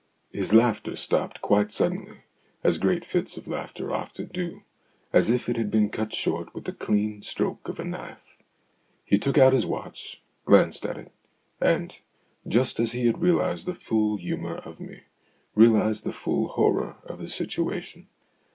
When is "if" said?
5.29-5.47